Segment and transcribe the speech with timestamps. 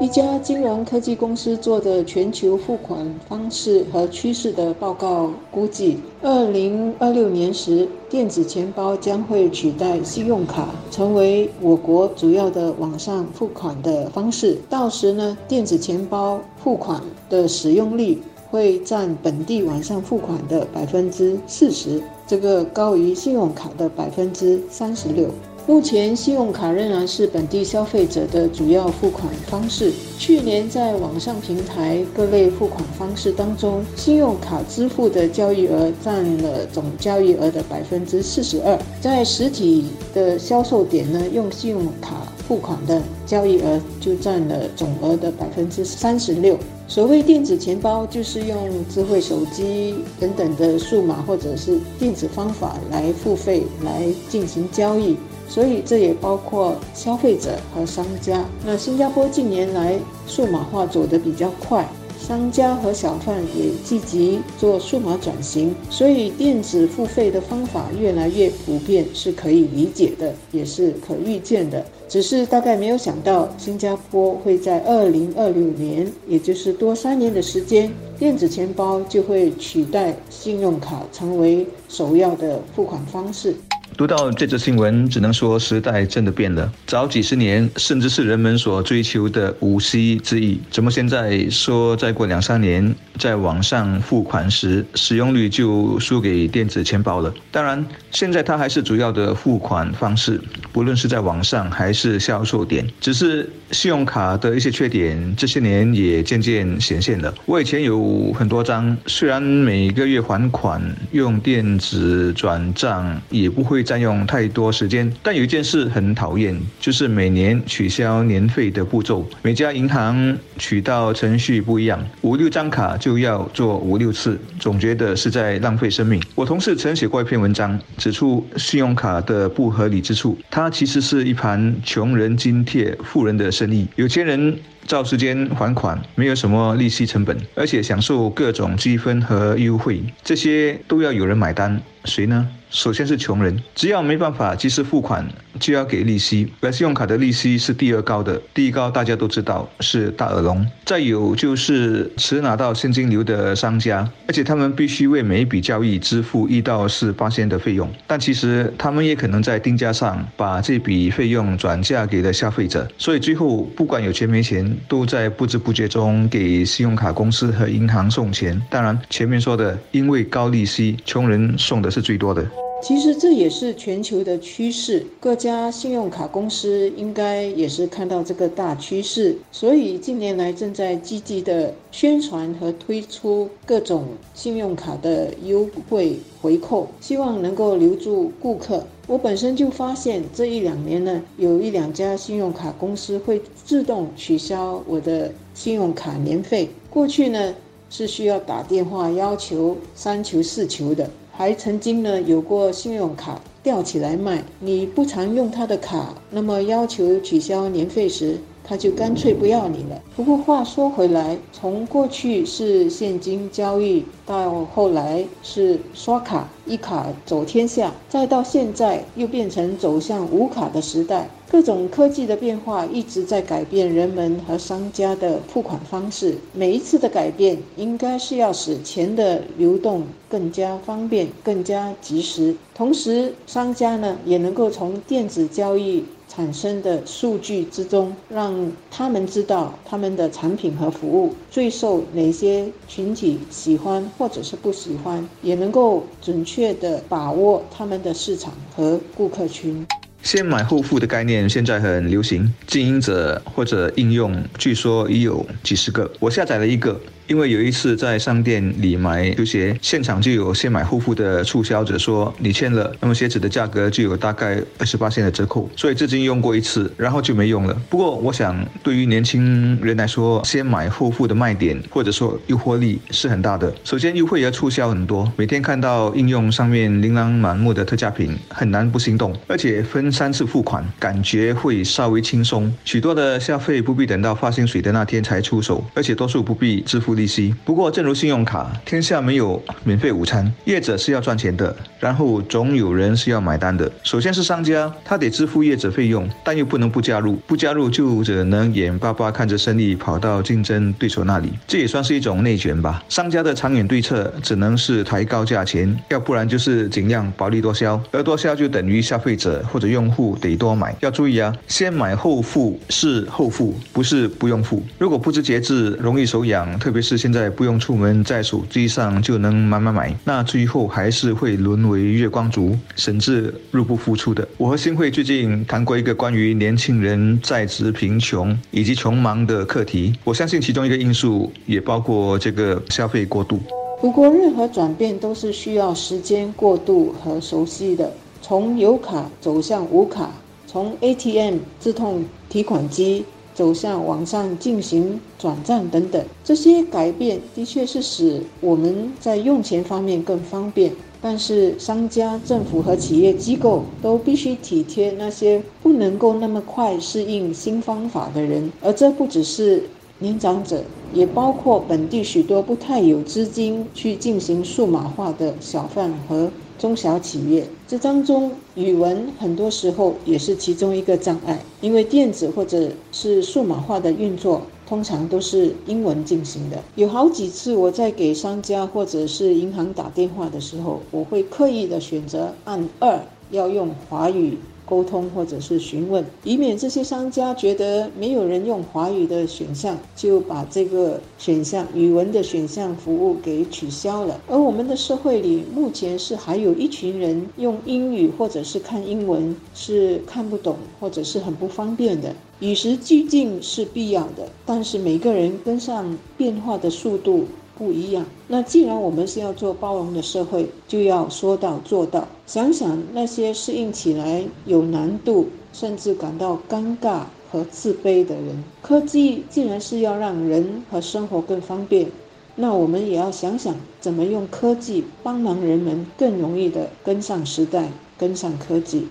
[0.00, 14.56] 一家金融科技公司做的全球付款方式和趋势的报告估计，二零二六年时，电子钱包将会取代信用卡，成为我国主要的网上付款的方式。
[14.70, 18.22] 到时呢，电子钱包付款的使用率
[18.52, 25.28] 会占本地网上付款的百分之四十，这个高于信用卡的百分之三十六。
[25.68, 29.92] 目前，信用卡仍然是本地消费者的主要付款方式。
[30.18, 38.78] 去年，在网上平台各类付款方式当中，信用卡支付的交易额占了总交易额的百分之四十二。
[38.98, 46.56] 在实体的销售点呢，用信用卡付款的交易额就占了总额的百分之三十六。
[46.88, 48.56] 所谓电子钱包，就是用
[48.88, 55.14] 智慧手机等等的数码或者是电子方法来付费来进行交易。
[55.48, 58.44] 所以这也包括消费者和商家。
[58.64, 61.88] 那新加坡近年来数码化走得比较快，
[62.20, 71.84] 商家和小贩也积极做数码转型，所以电子付费的方法越来越普遍，是可以理解的，也是可预见的。
[72.08, 83.54] 只是大概没有想到，新加坡会在二零二六年，也就是多三年的时间，电子钱包就会取代信用卡，成为首要的付款方式。
[83.96, 86.72] 读到这则新闻，只能说时代真的变了。
[86.86, 97.34] 早几十年，甚至是人们所追求的五 C 之意，怎么现在说再过两三年，在网上付款时使用率就输给电子钱包了？
[97.50, 100.40] 当然，现在它还是主要的付款方式，
[100.72, 102.86] 不论是在网上还是销售点。
[103.00, 107.34] 只是信用卡的一些缺点，这些年也渐渐显现了。
[107.46, 110.80] 我以前有很多张，虽然每个月还款
[111.10, 113.77] 用电子转账，也不会。
[113.78, 119.24] 会占用太多时间，但有一件事很讨厌，就是每年取消年费的步骤。
[119.40, 126.20] 每家银行取到程序不一样，五六张卡就要做五六次，总觉得是在浪费生命。
[126.34, 130.36] 我同事曾写过一篇文章，指出信用卡的不合理之处。
[130.50, 134.58] 它其实是一盘穷人津贴富人的生意，有钱人。
[134.88, 142.48] 照时间还款，没有什么利息成本，而且享受各种积分和优惠，这些都要有人买单，谁呢？
[142.70, 145.26] 首先是穷人，只要没办法及时付款，
[145.58, 146.52] 就要给利息。
[146.60, 150.64] 而信用卡的利息是第二高的，第一高大家都知道是大耳窿。
[150.84, 164.68] 再有就是迟拿到现金流的商家，而且他们必须为每一笔交易支付一到四八千的费用，但其实他们也可能在定价上把这笔费用转嫁给了消费者，所以最后不管有钱没钱。
[164.88, 168.60] 都在不知不觉中给信用卡公司和银行送钱。
[168.70, 172.44] 当然，前面说的，因为高利息，穷人送的是最多的。
[172.80, 188.86] 其实这也是全球的趋势，各家信用卡公司应该也是看到这个大趋势，所以近年来正在积极的宣传和推出各种信用卡的优惠回扣，希望能够留住顾客。
[189.08, 197.54] 我本身就发现这一两年呢，有一两家信用卡公司会自动取消我的信用卡年费，过去呢
[197.90, 201.10] 是需要打电话要求三求四求的。
[201.38, 210.02] 还曾经呢有过信用卡吊起来卖，你不常用他的卡，那么要求取消年费时，他就干脆不要你了。
[210.16, 221.30] 不过话说回来，从过去是现金交易，到后来是刷卡，一卡走天下，再到现在又变成走向无卡的时代。
[221.50, 226.34] 各种科技的变化一直在改变人们和商家的付款方式。
[226.52, 232.54] 每一次的改变，应该是要使钱的流动更加方便、更加及时。
[232.74, 249.86] 同时，商家呢也能够从电子交易产生的数据之中，让他们知道他们的产品和服务最受哪些群体喜欢或者是不喜欢，也能够准确地把握他们的市场和顾客群。
[250.30, 256.12] 先买后付的概念现在很流行，经营者或者应用据说已有几十个。
[256.20, 265.68] 我下载了一个，因为有一次在商店里买球鞋，现场就有先买后付的促销者说你签了，那么鞋子的价格就有大概二十八线的折扣。
[265.76, 267.82] 所以至今用过一次，然后就没用了。
[267.90, 273.70] 不过我想，对于年轻人来说，先买后付的卖点或者说诱惑力是很大的。
[273.84, 279.36] 首先优惠和促销很多，每天看到应用上面琳琅满目的特价品，很难不心动。
[279.46, 282.72] 而且分三次付款，感觉会稍微轻松。
[282.86, 287.54] 许多的消费不必等到发薪水的那天才出手，而且多数不必支付利息。
[287.64, 293.90] 不过，正如信用卡，天下没有免费午餐，业者是要赚钱的，然后总有人是要买单的。
[294.02, 303.02] 首先是商家，他得支付业者费用，但又不能不加入，不加入就只能眼巴巴看着生意跑到竞争对手那里，这也算是一种内卷吧。
[303.08, 310.94] 商家的长远对策只能是抬高价钱，要不然就是尽量薄利多销，而多销就等于消费者或者用户得多买。
[311.00, 314.82] 要注意啊，先买后付是后付，不是不用付。
[314.98, 324.46] 如果不知节制，容易手痒，特别是是现在不用出门，在手机上就能买买买，那最后还是会沦为月光族，甚至入不敷出的。
[324.58, 333.58] 我和新会最近谈过一个关于年轻人在职贫穷以及穷忙的课题，我相信其中一个因素也包括这个消费过度。
[334.02, 338.12] 不过，任何转变都是需要时间过渡和熟悉的。
[338.42, 340.30] 从有卡走向无卡，
[340.66, 343.24] 从 ATM 自动提款机
[343.58, 350.92] 走向网上进行转账等等，这些改变的确是使我们在用钱方面更方便。
[351.20, 359.82] 但是，商家、政府和企业机构都必须体贴那些不能够那么快适应新方法的人，而这不只是
[360.20, 367.66] 年长者，也包括本地许多不太有资金去进行数码化的小贩和中小企业。
[367.86, 374.62] 这当中，语文很多时候也是其中一个障碍，因为电子或者是数码化的运作。
[374.88, 376.82] 通常都是英文进行的。
[376.94, 383.20] 有好几次我在给商家或者是银行打电话的时候，我会刻意的选择按二，
[383.50, 384.56] 要用华语。
[384.88, 394.40] 沟通或者是询问，以免这些商家觉得没有人用华语的选项，就把这个选项语文的选项服务给取消了。
[394.48, 402.34] 而我们的社会里，目前是还有一群人用英语或者是看英文是看不懂或者是很不方便的。
[402.60, 407.44] 与时俱进是必要的，但是每个人跟上变化的速度。
[407.78, 408.26] 不一样。
[408.48, 412.26] 那既然我们是要做包容的社会，就要说到做到。
[412.46, 417.20] 想想那些适应起来有难度，甚至感到尴尬
[417.50, 422.10] 和自卑的人，科技既然是要让人和生活更方便，
[422.56, 427.88] 那我们也要想想怎么用科技帮忙人们更容易的跟上时代，
[428.18, 429.06] 跟上科技。